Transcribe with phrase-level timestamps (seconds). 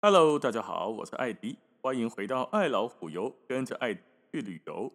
[0.00, 4.92] Hello，大家好，我是艾迪，欢迎回到爱老虎游，跟着艾迪去旅游。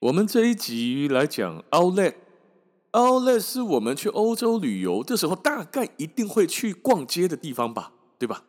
[0.00, 8.44] 我们这一集来讲 Outlet，Outlet 是我们去欧洲旅游的时候大概一定会去逛街的地方吧，对吧？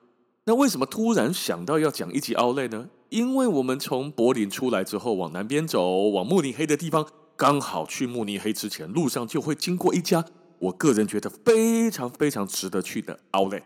[0.46, 2.90] 那为什么突然想到要讲一集 Outlet 呢？
[3.08, 7.08] 因为我们从柏林出来之后，往南边走，往慕尼黑的地方，
[7.38, 10.26] 刚好去慕尼黑之前，路上就会经过一家
[10.60, 13.64] 我个人觉得非常非常值得去的 Outlet。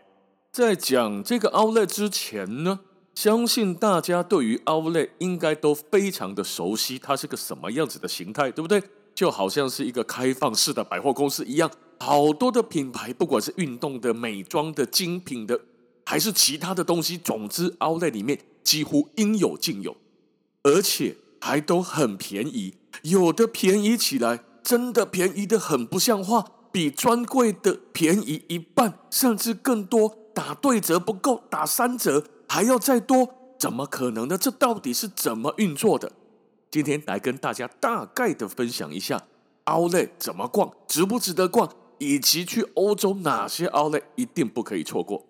[0.52, 2.78] 在讲这个 Outlet 之前呢，
[3.12, 8.80] 相信大家对于 Outlet 应该都非常的熟悉，它是个什么样子的形态，对不对？
[9.16, 15.60] 就好像是一个开放式的百货公司一样，好多的品牌，不管是运动的、美妆的、精品的，
[16.08, 18.40] 还是其他的东西，总之 Outlet 里面。
[18.64, 19.96] 几乎应有尽有，
[20.62, 34.36] 而且还都很便宜，有的便宜起来真的便宜得很不像话，比专柜的便宜一半甚至更多，打对折不够，打三折还要再多，怎么可能呢？
[34.36, 36.12] 这到底是怎么运作的？
[36.70, 39.24] 今天来跟大家大概的分享一下
[39.64, 45.24] ，Outlet 怎么逛，值不值得逛，以及去欧洲哪些 Outlet 一定不可以错过。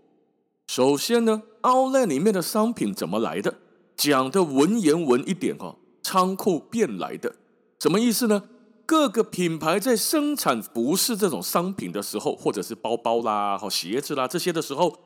[0.69, 3.55] 首先呢，Outlet 里面的商品怎么来的？
[3.97, 7.35] 讲的文言文一点哈，仓库变来的，
[7.81, 8.45] 什么意思呢？
[8.85, 14.99] 各个品牌在生产服饰这种商品的时候，或者是包包啦、和鞋子啦这些的时候，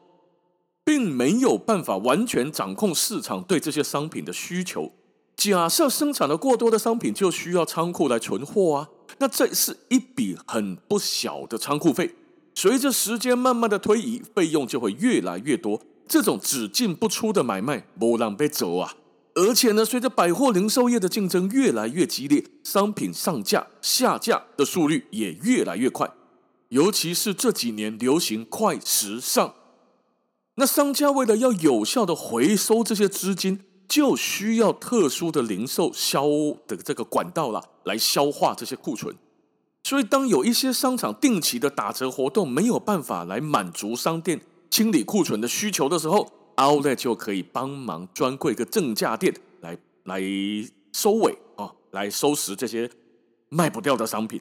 [0.85, 4.91] 并没有办法完全掌控市场对这些商品的需求。
[5.37, 8.89] 假设生产了过多的商品，就需要仓库来存货啊，
[9.19, 12.17] 那这是一笔很不小的仓库费。
[12.55, 15.81] 随着时间慢慢的推移，费用就会越来越多。
[16.07, 18.95] 这种只进不出的买卖，不让被走啊！
[19.35, 26.11] 而且呢，随着百货零售业的竞争越来越激烈，商品上架下架的速率也越来越快。
[26.69, 29.55] 尤其是这几年流行快时尚，
[30.57, 36.27] 那商家为了要有效的回收这些资金，就需要特殊的零售销
[36.67, 39.17] 的这个管道了，来消化这些库存。
[39.85, 50.23] 所以，当有一些商场定期的打折活动没有办法来满足商店清理库存的需求的时候，Outlet 就可以帮忙专柜跟正价店来来
[50.93, 52.89] 收尾啊、来收拾这些
[53.49, 54.41] 卖不掉的商品，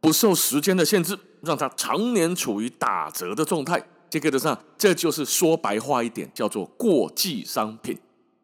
[0.00, 3.82] 不受时间的限制，让它常年处于打折的状态。
[4.10, 7.96] 这个的上，这就是说白话一点，叫做过季商品。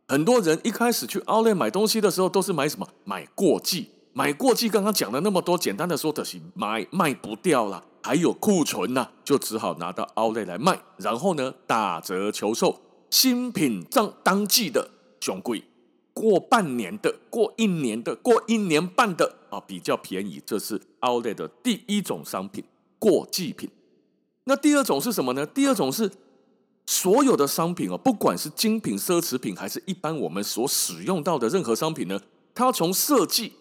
[0.07, 2.89] 很多人一开始去 Outlet 买东西的时候，都是买什么？
[3.03, 3.91] 买过季。
[4.17, 12.81] 买过季，刚刚讲了那么多，简单的说就是买卖不掉了，还有库存呢、就只好拿到 Outlet 来卖，然后呢打折求售。
[13.11, 14.89] 新品当当季的
[15.21, 15.65] 熊贵，
[16.15, 22.65] 过半年的、过一年的、过一年半的啊比较便宜，这是 Outlet 的第一种商品，
[22.99, 23.69] 过季品。
[24.45, 25.45] 那第二种是什么呢？
[25.45, 26.11] 第二种是
[26.87, 32.19] 所有的商品哦，不管是精品、奢侈品，还是一般我们所使用到的任何商品呢，
[32.55, 33.53] 它从设计。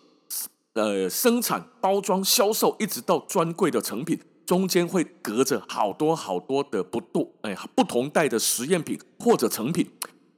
[0.75, 9.89] 呃，生产、包装、销售，一直到专柜的成品，中间会隔着好多好多的不度，哎，不同代的实验品或者成品。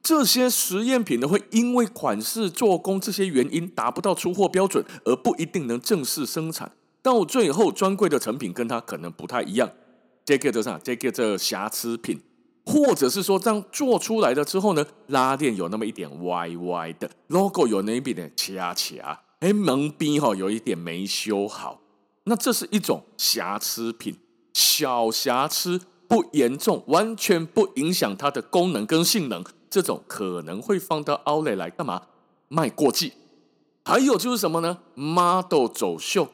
[0.04, 6.72] 这些实验品呢，会因为款式、做工这些原因达不到出货标准，而不一定能正式生产。
[7.02, 9.68] 到最后，专柜的成品跟它可能不太一样，
[10.24, 10.80] 这个叫啥？
[10.84, 12.22] 这个叫瑕疵品，
[12.64, 19.22] 或者是说，这样做出来了之后呢，拉链有那么一点歪歪的，logo 有那一点掐掐。
[19.40, 21.80] 哎，门边哈有一点没修好，
[22.24, 24.18] 那这是一种瑕疵品，
[24.54, 32.04] 小瑕疵不严重，完全不影响它的功能跟性能，这种可能会放到 Outlet 来干嘛？
[32.48, 33.14] 卖过季。
[33.86, 36.30] 还有就是什么呢？Model 走秀，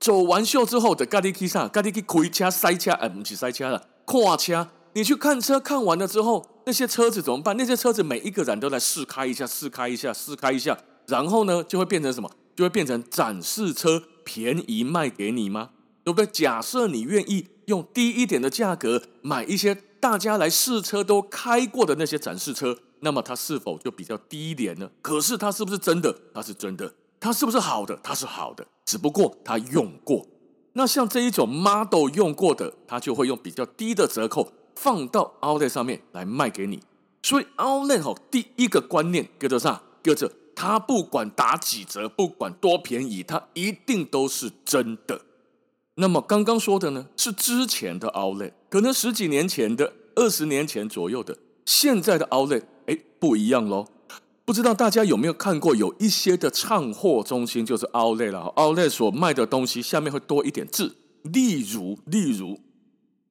[0.00, 4.68] 走完秀之后的咖喱 K 上，咖喱 K 开车塞车，哎，不是塞车了，跨车。
[4.94, 7.56] 你去看车，看完了之后，那些车子怎么办？
[7.56, 10.78] 那些车子每一个人都来试开一下，试开一下，试开一下。
[11.06, 12.30] 然后呢，就会变成什么？
[12.56, 15.70] 就会变成展示车，便宜卖给你吗？
[16.04, 16.26] 对不对？
[16.26, 24.90] 假设你愿意用低一点的价格买一些大家来试车都开过的那些展示车，那么它是否就比较低廉呢？
[25.02, 26.16] 可是它是不是真的？
[26.32, 26.94] 它是真的。
[27.18, 27.98] 它是不是好的？
[28.02, 28.66] 它是好的。
[28.84, 30.26] 只不过它用过。
[30.74, 36.82] 那像这一种 model 用过的，它就会用比较低的折扣放到 Outlet 上面来卖给你。
[37.22, 39.82] 所以 Outlet 吼，第一个观念叫做啥？
[40.02, 45.22] 叫做它不管打几折，不管多便宜，它一定都是真的。
[45.96, 53.86] 那么刚刚说的呢，是之前的 Outlet，可能十几年前的、二十年前左右的，现在的 Outlet，哎，不一样喽。
[54.44, 62.60] 不知道大家有没有看过，有一些的畅货中心就是 Outlet 了，Outlet 所卖的东西下面会多一点字，例如，例如，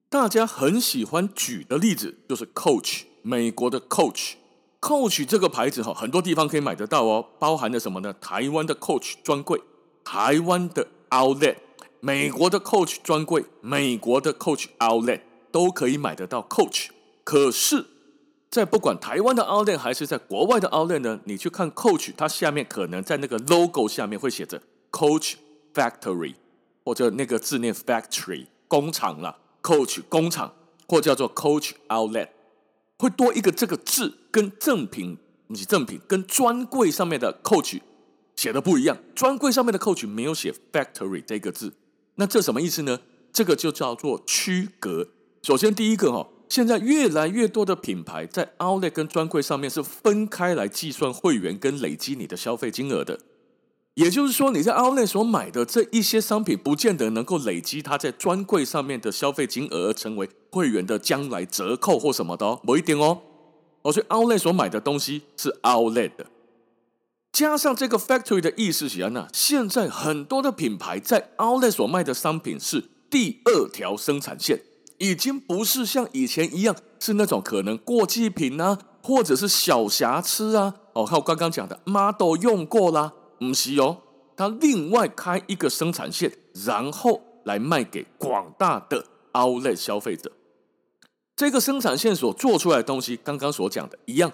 [0.08, 4.32] 大家很喜欢举的例子就是 Coach，美国的 Coach
[4.84, 8.14] Coach 这个牌子哈，很多地方可以买得到哦，包含了什么呢？
[8.20, 9.58] 台湾的 Coach 专柜，
[10.04, 11.56] 台湾的 Outlet，
[12.00, 16.88] 美国的 Coach 专柜，美国的 Coach Outlet 都可以买得到 Coach，
[17.24, 17.86] 可是。
[18.50, 24.60] 在不管台湾的 Outlet 还是在国外的 Outlet 呢，你去看 Coach，它下面可能在那个 logo 下面会写着
[24.92, 25.36] Coach
[25.72, 26.34] Factory，
[26.84, 30.52] 或者那个字念 Factory 工厂啦，Coach 工厂，
[30.86, 32.28] 或叫做 Coach Outlet，
[32.98, 37.80] 会多一个这个字，跟正品不是正品，跟专柜上面的 Coach
[38.36, 41.74] 写的不一样，专柜上面的 Coach 没有写 Factory 这个字，
[42.16, 43.00] 那这什么意思呢？
[43.32, 45.08] 这个就叫做区隔。
[45.42, 46.28] 首先第一个哈。
[46.46, 53.18] 现在越来越多的品牌在 Outlet 跟专柜上面是分开来计算会员跟累积你的消费金额的，
[53.94, 63.20] 也就是说你在 Outlet 所买的这一些商品，不见得能够累积它在专柜上面的消费金额，成为会员的将来折扣或什么的哦，某一点哦。
[63.82, 66.26] 哦，所以 Outlet 所买的东西是 Outlet 的，
[67.30, 69.28] 加上这个 Factory 的意思是什么？
[69.32, 74.62] 现在很多的品牌在 Outlet 所卖的商品是第二条生产线。
[74.98, 80.74] 已经不是像以前一样是那种可能过季品啊，或者是小瑕疵啊。
[80.94, 83.12] 哦，还有刚刚讲的 model 用过啦，
[83.48, 84.02] 不是哦，
[84.36, 86.32] 他另外开一个生产线，
[86.64, 90.32] 然后来卖给广大的 Outlet 消费者。
[91.36, 94.32] 这个生产线所做出来的东西，刚刚所讲的一样，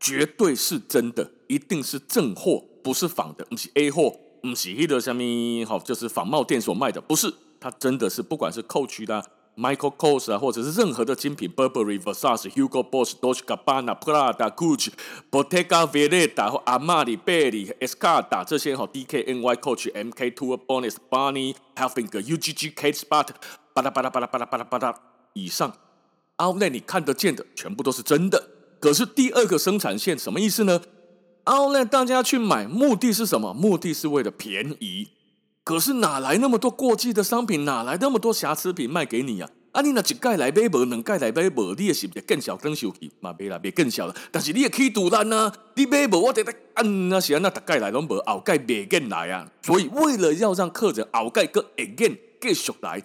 [0.00, 5.22] 绝对是真的，一定是正货，不是仿的，不是 A 货，不是那个什么
[5.66, 9.24] 好，就是仿冒店所卖的，不是，它真的是不管是 Coach 的。
[9.56, 14.90] Michael Kors 啊，或者是任何的精品，Burberry、Versace、Hugo Boss、Dolce Gabbana、Prada、Gucci、
[15.30, 23.28] Bottega Veneta 或 Armani、Bailey、Escada 这些哈，DKNY、Coach、MK、Two、Bonus、Barney、Hilfiger、UGG、Kate Spade，
[23.72, 24.94] 巴拉巴拉巴拉巴拉巴拉巴拉
[25.34, 25.72] 以上
[26.38, 28.50] ，Outlet 你看得见的全部都是真的。
[28.80, 30.80] 可是第二个生产线什么意思呢
[31.44, 33.54] ？Outlet 大家去买，目的是什么？
[33.54, 35.08] 目的是为了便宜。
[35.64, 37.64] 可是哪来那么多过季的商品？
[37.64, 39.40] 哪来那么多瑕疵品卖给你？
[39.40, 43.32] 啊，啊，你那一盖来买无，两盖来买无，你也是不是更小更小气嘛？
[43.32, 44.14] 别啦，别更小了。
[44.30, 49.50] 但是你也可以赌烂呐，你买无，我得得按那些那大盖来拢无，后盖别更来啊。
[49.62, 53.02] 所以为了要让客人后盖个 again 继续来，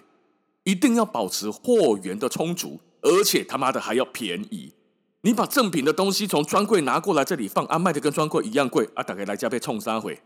[0.64, 4.74] 一定要保持货源的充足，而且他妈的还要便宜。
[5.22, 10.20] 你把正品的东西从专柜拿过来这里放，啊，卖的跟专柜一样贵，啊，大概来家被冲三回。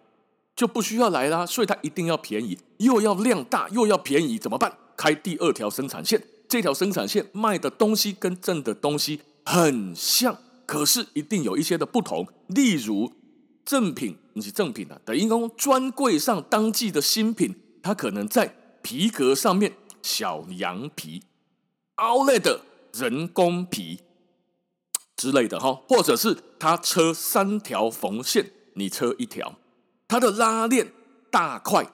[0.56, 4.78] 就不需要来啦，所以它一定要便宜，又要量大，又要便宜，怎么办？
[4.96, 12.28] 开第二条生产线，这条生产线卖的东西跟正的东西很像，可是一定有一些的不同。
[12.46, 13.12] 例如
[13.64, 19.72] 正品，你是正品啊，等于说专柜上当季的新品，它可能在皮革上面
[20.02, 21.22] 小羊皮
[21.96, 22.60] ，Outlet 的
[22.92, 24.02] 人工皮
[25.16, 29.56] 之类的哈，或者是它车三条缝线，你车一条。
[30.06, 30.92] 它的拉链
[31.30, 31.86] 大块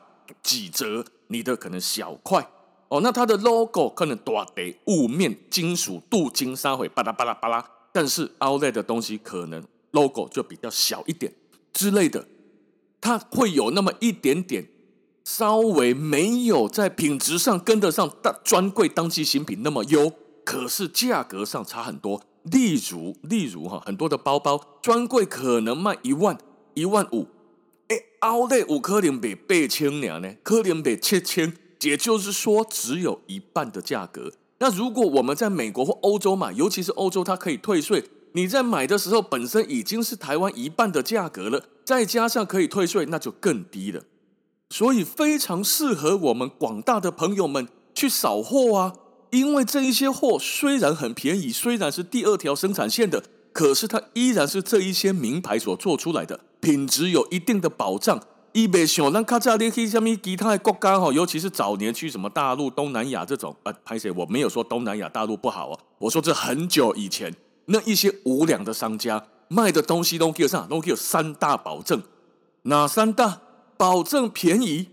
[0.42, 2.50] 几折，你的可能小块
[2.88, 3.00] 哦。
[3.00, 11.32] 那它的 logo 可能大的雾面金属镀金三回巴拉巴拉巴拉，但是 Outlet 的东西可能 logo 就比较小一点
[11.72, 12.26] 之类的，
[13.00, 14.68] 它会有那么一点点
[15.24, 20.12] 稍微没有在品质上跟得上大专柜当季新品那么优，
[20.44, 22.22] 可是价格上差很多。
[22.42, 26.36] 例如例如哈，很多的包包专柜可能卖一万
[26.74, 27.26] 一万五。
[27.90, 34.32] 哎，Outlet 有可能卖八千呢，可能卖七千，也就是说只有一半的价格。
[34.58, 38.04] 那如果我们在美国或欧洲买，尤其是欧洲，它可以退税。
[38.32, 44.04] 你在买的时候本身已经是台湾一半的价格了，再加上可以退税，那就更低了。
[44.68, 48.94] 所以非常适合我们广大的朋友们去扫货啊，
[49.30, 56.38] 因为这一些货虽然很便宜，虽然是第二条生产线的，可是它依然是这一些名牌所做出来的。
[56.60, 58.20] 品质有一定的保障，
[58.52, 67.34] 伊袂像咱较早你去什么其他的国家哈，尤其是早年去什么大陆、东南亚这种啊，拍谢我没有说东南亚大陆不好哦，我说这很久以前
[67.66, 70.66] 那一些无良的商家卖的东西都叫啥？
[70.68, 72.02] 都叫三大保证，
[72.62, 73.40] 哪三大？
[73.76, 74.88] 保证便宜，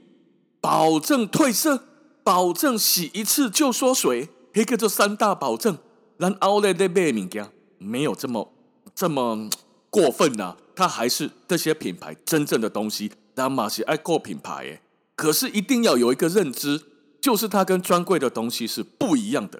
[0.62, 1.83] 保证褪色，
[2.24, 5.77] 保证洗一次就缩水，那个这三大保证。
[6.17, 8.53] 咱 Outlet 在卖物件没有这么
[8.95, 9.50] 这么
[9.89, 10.57] 过分呐、啊。
[10.77, 14.81] 它还是这些品牌真正的东西，那马是爱过品牌诶。
[15.15, 16.84] 可是一定要有一个认知，
[17.19, 19.60] 就是它跟专柜的东西是不一样的。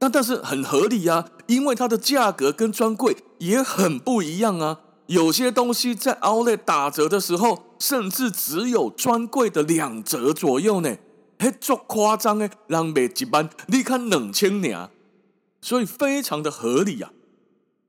[0.00, 4.80] 那但是很合理呀，因为它的价格跟专柜也很不一样啊。
[5.06, 10.94] 有些东西在 Outlet 打折的时候，甚至只有专柜的两折左右呢，
[11.38, 14.90] 嘿，足夸张诶，让卖一班，你看两千年，
[15.62, 17.12] 所以非常的合理啊。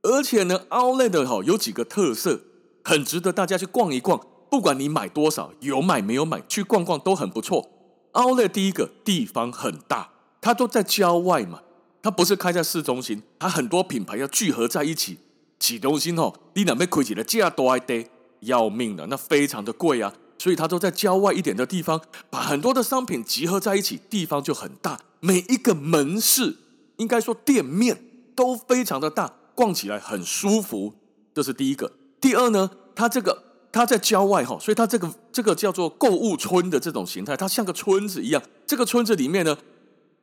[0.04, 2.40] 而且呢，Outlet 哈有几个特色，
[2.84, 4.20] 很值得大家去逛一逛。
[4.50, 7.70] 不管你买多少，有买没有买，去逛逛都很不错。
[8.12, 10.10] Outlet 第一个地方很大，
[10.42, 11.62] 它都在郊外嘛，
[12.02, 15.20] 它不是开在市中心，它很多品牌要聚合在一起。
[15.62, 18.10] 市中心哦，你那边亏起来价多一点，
[18.42, 20.14] 要命了，那非常的贵啊。
[20.38, 25.00] 所以它都在郊外一点的地方，把很多的商品集合在一起，地方就很大。
[25.20, 26.58] 每一个门市，
[26.98, 28.04] 应该说店面
[28.36, 30.96] 都非常的大，逛起来很舒服。
[31.34, 31.94] 这是第一个。
[32.22, 33.44] 第二呢，它这个。
[33.74, 38.44] 它在郊外哈，所以它这个这个叫做购物村的这种形态，它像个村子一样。
[38.68, 39.58] 这个村子里面呢，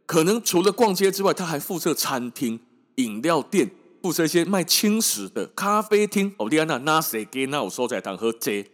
[0.04, 2.60] 可能除了逛街之外，它还附设餐厅、
[2.96, 3.70] 饮料店，
[4.02, 6.34] 附设一些卖轻食的咖啡厅。
[6.36, 8.66] 哦，利安娜那谁给那我收在堂喝街。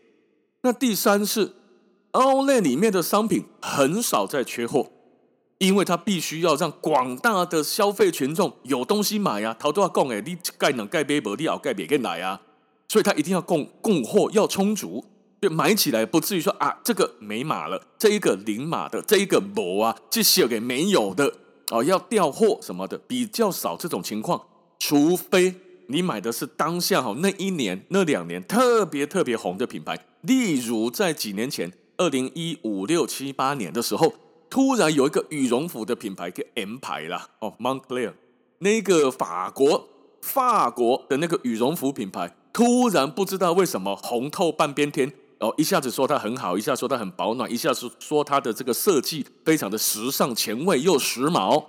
[0.62, 1.52] 那第三是
[2.11, 4.90] 奥莱里面的商品很少在缺货，
[5.59, 9.54] 因为它必须要让广大的消费群众有东西买啊。
[9.57, 12.40] 头都要讲诶，你盖能盖杯薄，你要盖别个来啊。
[12.88, 15.05] 所以它一定要供供货要充足，
[15.41, 21.35] 就买起来不至于说啊，这个没码了，这一个零码的，这一个没啊，这些给没有的
[21.71, 24.41] 哦，要调货什么的比较少这种情况，
[24.79, 25.55] 除非
[25.88, 34.14] 你买的是当下哈那一年那两年特别特别红的品牌，例如在几年前二零一五六七八年的时候，
[34.49, 38.12] 突然有一个羽绒服的品牌叫 M 牌啦哦，Moncler
[38.59, 39.88] 那个法国
[40.23, 42.35] 法国的那个羽绒服品牌。
[42.54, 51.64] 突然不知道为什么红透半边天哦，一下子说它很好，一下说它很保暖，一下子说它的这个设计非常的时尚前卫又时髦。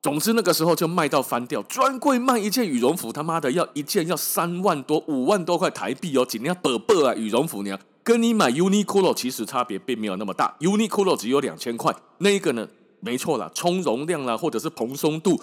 [0.00, 12.66] 总之那个时候就卖到翻掉，专柜卖一件羽绒服，他妈的要一件要三万多五万多块台币哦，尽量薄薄啊羽绒服呢，跟你买 Uniqlo 其实差别并没有那么大，Uniqlo 只有两千块，那一个呢
[13.00, 15.40] 没错啦，充绒量啦或者是蓬松度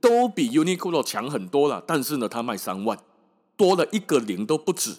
[0.00, 2.98] 都比 Uniqlo 强很多啦，但是呢它卖三万。
[3.60, 4.96] 多了一个零都不止，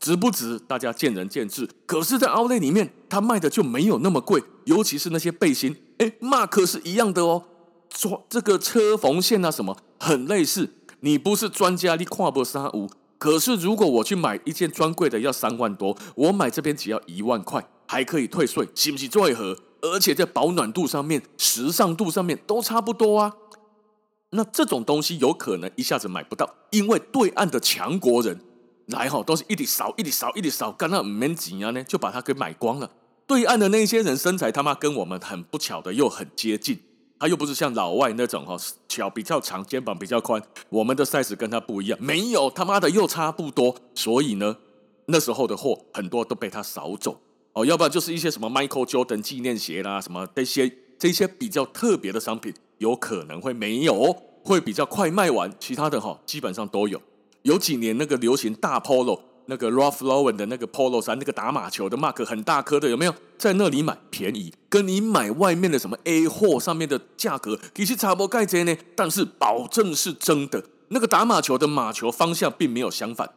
[0.00, 0.58] 值不值？
[0.58, 1.68] 大家见仁见智。
[1.86, 7.44] 可是，在 Outlet 里面，它卖的就没有那么贵，尤其是那些背心，哎，Mark 是一样的哦。
[7.94, 10.70] 说这个车缝线啊，什么很类似。
[11.02, 12.90] 你不是专家，你跨不三五。
[13.16, 19.56] 可是，如果我去买一件专柜的，要三万多，我买这边只要一万块，还可以退税，是不是最合？
[19.82, 23.36] 而且在保暖度上面、时尚度上面都差不多啊。
[24.30, 28.40] 那这种东西有可能一下子买不到，因为对岸的强国人
[28.86, 32.90] 来哈都是一滴扫一滴扫一滴扫，干那唔免钱啊呢，就把它给买光了。
[33.26, 36.80] 对岸的那些人身材他妈跟我们很不巧的又很接近，
[37.18, 38.56] 他又不是像老外那种哈
[38.86, 44.56] 脚比较长肩膀比较宽，我们的 size 跟他不一样，没有他妈的又差不多，所以呢
[45.06, 47.20] 那时候的货很多都被他扫走
[47.52, 52.54] 哦，要不然就是一些什么 Michael Jordan 纪念鞋啦，什么这些这些比较特别的商品。
[52.80, 55.52] 有可能会没有，会比较快卖完。
[55.60, 57.00] 其他的哈，基本上都有。
[57.42, 63.14] 有几年那个流行大 Polo，那个 Ralph Lauren 的那个 Polo 衫，那个打马球的 Mark 很大颗的，有没有？
[63.36, 68.74] 在那里买便宜，跟你买外面的什么 A 货上面的价格其实差不多这呢。
[68.96, 73.30] 但是保证是真的，那个打马球的马球方向并没有相反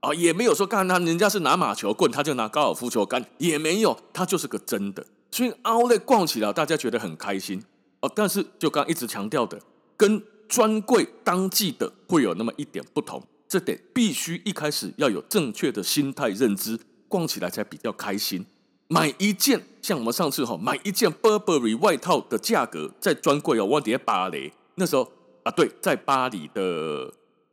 [0.00, 5.06] 啊，也没有说干他人家是拿马球棍，他就拿高尔夫球杆，也没有，他就是个真的。
[5.30, 7.62] 所以 out 逛起来，大家觉得很开心。
[8.00, 9.60] 哦，但是就刚一直强调的，
[9.96, 16.78] 跟专柜当季的会有那么一点不同，这得必须一开始要有正确的心态认知，
[17.08, 18.46] 逛起来才比较开心。
[18.88, 25.12] 买一件像我们上次哈，买一件 Burberry 外套的价格，在专柜哦，我底下巴黎那时候
[25.44, 27.12] 啊，对，在巴黎的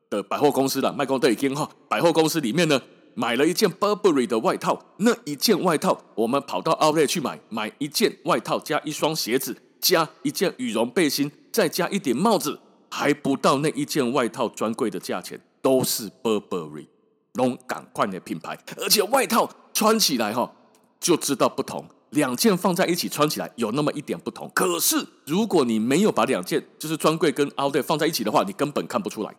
[0.10, 2.82] 的百货公司啦，麦公德已经哈，百货公司里面呢，
[3.14, 9.56] 买了一件 Burberry 的外套，那一件外套我们跑到 Outlet 去买，买一件外套加一双鞋子。
[9.80, 16.88] 加一件羽绒背心，再加一顶帽子，还不到那一件外套专柜的价钱，都是 Burberry，
[17.34, 20.52] 龙港快的品牌，而且外套穿起来哈
[21.00, 24.50] 就知道不同，两件放在一起穿起来有那么一点不同。
[24.56, 29.36] 可是如果你没有把两件就是专柜跟 Outlet 放在一起的话，你根本看不出来，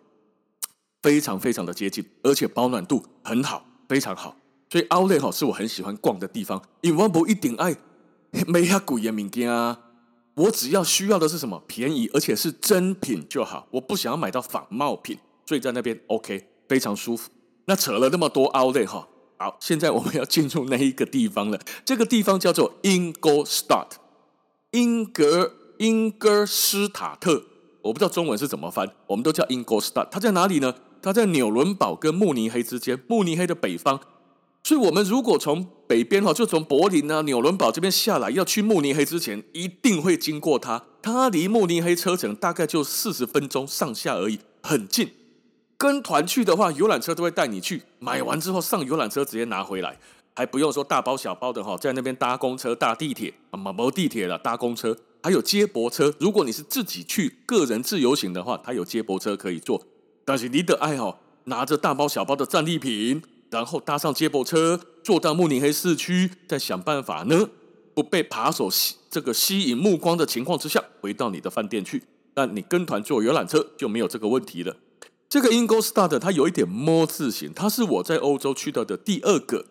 [1.03, 4.37] 非常非常的接近，而且保暖度很好，非常好。
[4.71, 7.75] 所以 Outlet 哈是我很喜欢逛的地方，因为我不一定爱
[8.47, 9.79] 买遐贵的物件啊。
[10.39, 11.61] 我只要需要的是什么？
[11.67, 13.67] 便宜，而且是真品就好。
[13.73, 17.29] 我不想要买到仿冒品，所以在那边 OK，非常舒服。
[17.65, 21.59] 那扯了那么多 Outlet 哈，好，现在我们要进入那一个地方了。
[21.85, 23.89] 这个地方叫做 Ingolstadt，
[24.71, 27.43] 英格英格施塔特，
[27.83, 30.09] 我不知道中文是怎么翻，我们都叫 Ingolstadt。
[30.11, 30.75] 它在哪里呢？
[31.03, 34.01] 它在纽伦堡跟慕尼黑之间，慕尼黑的北方。
[34.65, 40.85] 所以，我们如果从北边哈，就从柏林啊、纽伦堡这边下来，要去慕尼黑之前，一定会经过它。
[41.01, 45.11] 它离慕尼黑车程大概就四十分钟上下而已，很近。
[45.79, 47.85] 跟团去的话，游览车都会带你去。
[47.99, 49.99] 买完之后上游览车直接拿回来，
[50.35, 56.13] 还不用说大包小包的哈，在那边搭公车、搭地铁啊，没地铁了，搭公车，还有接驳车。
[56.21, 59.83] 如果你是自己去个人自由行的话，它有接驳车可以坐。
[60.27, 63.23] 但是你的爱好，拿着大包小包的战利品。
[63.51, 67.49] 然后搭上接驳车，坐到慕尼黑市区，再想办法呢，
[67.95, 72.03] 不被扒手吸这个吸引目光的情况之下，回到你的饭店去。
[72.35, 74.77] 但你跟团坐游览车就没有这个问题了。
[75.29, 79.65] 这个 Ingolstadt 它有一点 ㄇ 字型，它是我在欧洲去到的第二个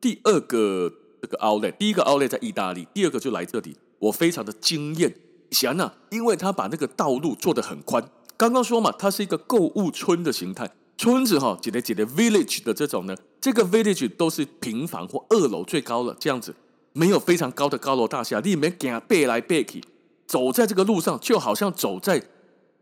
[0.00, 0.92] 第二个
[1.22, 5.14] 这个 outlet，第一个 outlet 在意大利，第二个就来这里，我非常的惊艳。
[5.50, 8.10] 想呢，因为它把那个道路做得很宽。
[8.36, 10.70] 刚刚说嘛，它是一个购物村的形态。
[10.98, 16.52] 村子哈，几的几的 village 的这种呢，这个 village 都是平房或二楼最高了，这样子
[16.92, 19.80] 没有非常高的高楼大厦，里面给背来背去，
[20.26, 22.20] 走在这个路上就好像走在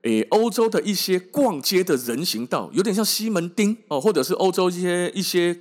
[0.03, 5.55] 诶欧洲的一些逛街的人行道，有点像西门町哦，或者是欧洲一些一些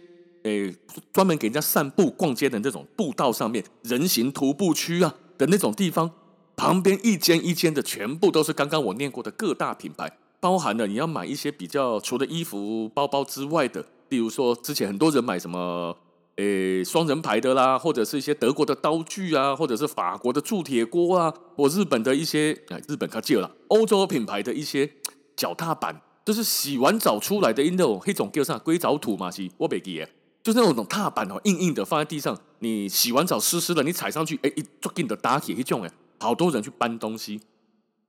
[0.44, 0.74] 诶
[1.12, 6.10] 专门给人家散步逛街的那种步道上面，人行徒步区啊的那种地方，
[6.56, 10.18] 旁边一间一间的全部都是刚刚我念过的各大品牌。
[10.46, 15.98] 包含了你要买一些比较除了衣服、包包之外的，例如说之前很多人买什么，
[16.36, 24.88] 诶双人牌的啦，或者是一些德国的刀具啊，或者是法国的铸铁锅啊，或日本的一些，哎，日本可借了，欧洲品牌的一些
[25.36, 30.08] 脚踏板，就是洗完澡出来的那种黑种叫啥硅藻土嘛，是我别记诶，
[30.44, 37.42] 就是那种踏板哦，硬硬的放在地上，你洗完澡湿湿的，你踩上去，哎，一抓紧的打铁一种诶，好多人去搬东西，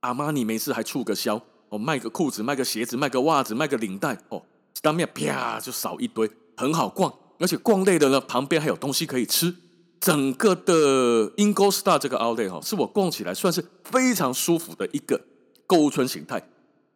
[0.01, 1.41] 阿玛尼没事还促个销。
[1.69, 4.41] 哦，卖个裤子，卖个鞋子，卖个袜子，卖个领带，哦，
[4.81, 9.53] 当面啪就扫一堆，很好逛，而且逛累了呢，旁边还有东西可以吃。
[9.99, 15.19] 整个的 Ingo Star 这个 Outlet 哈，是我逛起来算是非常舒服的一个
[15.65, 16.47] 购物村形态。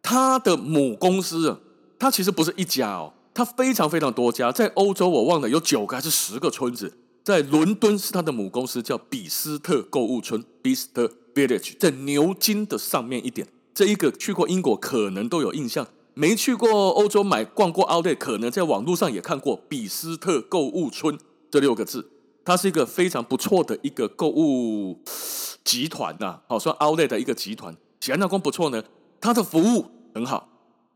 [0.03, 1.60] 它的母公司啊，
[1.97, 13.47] 它其实不是一家哦，它非常非常多家，在欧洲我忘了有九个还是十个村子，在伦敦是它的母公司，叫比斯特购物村 （Bicester Village），在牛津的上面一点。
[13.73, 21.17] 这一个去过英国可能都有印象，没去过欧洲买逛过 Outlet，可能在网络上也看过“比斯特购物村”
[21.49, 22.12] 这六个字。
[22.43, 24.99] 它是一个非常不错的一个购物
[25.63, 27.77] 集团呐，好算 Outlet 的一个集团。
[27.99, 28.84] 喜安那宫不错呢，
[29.21, 30.49] 它的服务很好，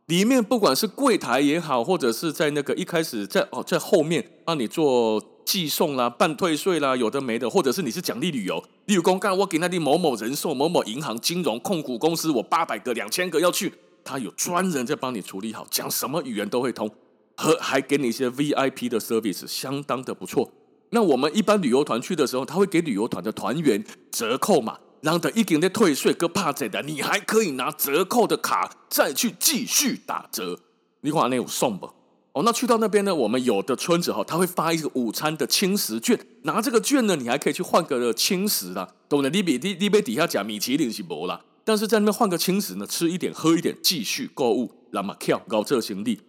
[0.08, 5.24] 里面不管是柜台也好，或者是在那个一开始在哦在后面帮你做。
[5.46, 13.72] 寄送啦，办退税啦，有的没的，或者是你是奖励旅游，例如公干，我给那里某某人寿、某某银行、金融控股公司，我八百个、两千个要去，
[14.04, 16.90] 他有专人在帮你处理好，讲什么语言都会通，
[17.38, 20.52] 和还给你一些 VIP 的 service，相当的不错。
[20.90, 30.60] 那我们一般旅游团去的时候，他会给旅游团的团员折扣嘛，让他一点点退税，个怕这的，你还可以拿折扣的卡再去继续打折，
[31.02, 31.86] 你看那有送不？
[32.34, 33.14] 哦，那去到那边呢？
[33.14, 38.96] 我们有的村子哈，他会发一个午餐的轻食券，拿这个券呢，你还可以去换个轻食啦。
[39.08, 39.30] 懂了？
[39.30, 46.20] 你比你你比底下讲米其林是没啦，但是在那边换个轻食呢，吃一点喝一点，继续购物，那么跳高这行李，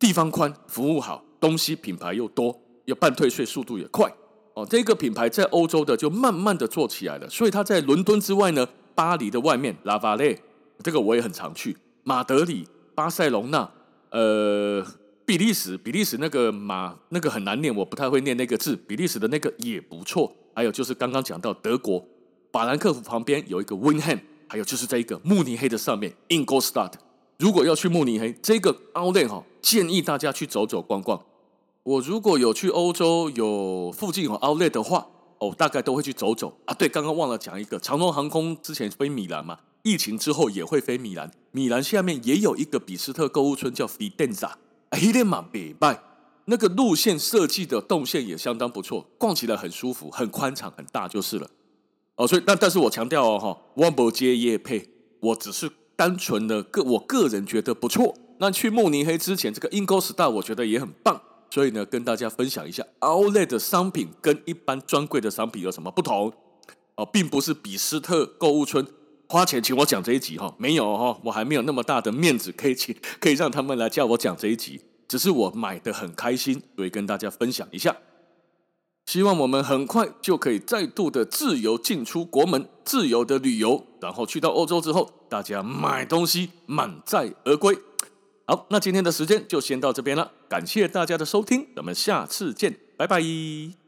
[0.00, 4.12] 地方宽，服务好，东西品牌又多，又办退税速度也快。
[4.54, 10.40] 哦，这个品牌在欧洲的就慢慢的做起来了，所以它在伦敦之外呢，巴黎的外面，拉法雷，
[10.82, 13.70] 这个我也很常去，马德里、巴塞隆纳，
[14.10, 14.86] 呃。
[15.26, 18.76] 比利时，比利时那个马那个很难念，我不太会念那个字。
[18.76, 20.30] 比利时的那个也不错。
[20.54, 22.06] 还有就是刚刚讲到德国
[22.52, 26.92] 法兰克福旁边有一个 Winham，，还有就是在一个慕尼黑的上面 Ingolstadt。
[27.38, 31.18] 如果要去慕尼黑这个 Outlet 哈，建议大家去走走逛逛。
[31.84, 35.06] 我如果有去欧洲有附近有 Outlet 的话，
[35.38, 36.72] 哦，大概都会去走走啊。
[36.72, 41.30] 对，刚刚忘了讲一个，长荣航空之前飞米兰嘛，疫情之后也会飞米兰。
[41.50, 44.52] 米兰下面也有一个比斯特购物村叫 Fidenza。
[44.92, 46.02] 黑点马北拜，
[46.46, 51.50] 那个路线设计的动线也相当不错，逛起来很舒服，很宽敞，很大就是了。
[52.16, 54.88] 哦，所以但但是我强调哦哈，万博街业配，
[55.20, 58.14] 我只是单纯的个我个人觉得不错。
[58.38, 61.20] 那去慕尼黑之前，这个 Ingolstadt 我觉得也很棒，
[61.54, 66.32] 所以呢，跟大家分享一下 Outlet 的商品跟一般专柜的商品有什么不同。
[66.96, 68.84] 哦，并不是比斯特购物村
[69.28, 74.80] 花钱请我讲这一集哈，没有哈，我还没有那么大的面子可以请， 可以让他们来叫我讲这一集。
[75.06, 77.96] 只是我买的很开心，所以跟大家分享一下。
[79.06, 87.78] 希望我们很快就可以再度的自由进出国门，自由的旅游，然后去到欧洲之后，大家买东西满载而归。
[88.46, 93.83] 好，那今天的时间就先到这边了，感谢大家的收听，咱们下次见，拜拜。